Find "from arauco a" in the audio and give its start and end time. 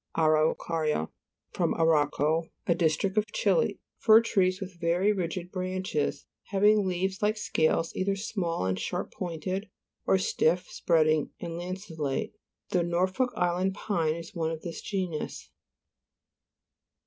1.53-2.73